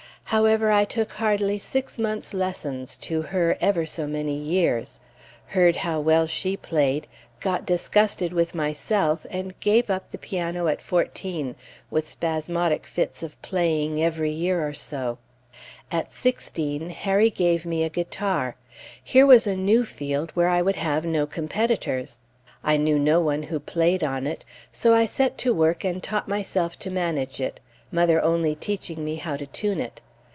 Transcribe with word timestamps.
However, 0.25 0.71
I 0.71 0.85
took 0.85 1.11
hardly 1.11 1.59
six 1.59 1.99
months' 1.99 2.33
lessons 2.33 2.95
to 2.95 3.21
her 3.21 3.57
ever 3.59 3.85
so 3.85 4.07
many 4.07 4.37
years; 4.37 5.01
heard 5.47 5.75
how 5.75 5.99
well 5.99 6.25
she 6.25 6.55
played, 6.55 7.05
got 7.41 7.65
disgusted 7.65 8.31
with 8.31 8.55
myself, 8.55 9.25
and 9.29 9.59
gave 9.59 9.89
up 9.89 10.09
the 10.09 10.17
piano 10.17 10.69
at 10.69 10.81
fourteen, 10.81 11.55
with 11.89 12.07
spasmodic 12.07 12.85
fits 12.85 13.23
of 13.23 13.41
playing 13.41 14.01
every 14.01 14.31
year 14.31 14.65
or 14.65 14.73
so. 14.73 15.17
At 15.91 16.13
sixteen, 16.13 16.91
Harry 16.91 17.29
gave 17.29 17.65
me 17.65 17.83
a 17.83 17.89
guitar. 17.89 18.55
Here 19.03 19.25
was 19.25 19.45
a 19.45 19.57
new 19.57 19.83
field 19.83 20.31
where 20.31 20.47
I 20.47 20.61
would 20.61 20.77
have 20.77 21.05
no 21.05 21.27
competitors. 21.27 22.19
I 22.63 22.77
knew 22.77 22.97
no 22.97 23.19
one 23.19 23.43
who 23.43 23.59
played 23.59 24.01
on 24.01 24.25
it; 24.27 24.45
so 24.71 24.93
I 24.93 25.07
set 25.07 25.37
to 25.39 25.53
work, 25.53 25.83
and 25.83 26.01
taught 26.01 26.29
myself 26.29 26.79
to 26.79 26.89
manage 26.89 27.41
it, 27.41 27.59
mother 27.91 28.21
only 28.23 28.55
teaching 28.55 29.03
me 29.03 29.15
how 29.17 29.35
to 29.35 29.45
tune 29.45 29.81
it. 29.81 29.99